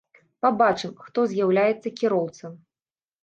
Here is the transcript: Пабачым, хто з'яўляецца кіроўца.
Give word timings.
Пабачым, 0.45 0.95
хто 1.09 1.25
з'яўляецца 1.33 1.93
кіроўца. 1.99 2.45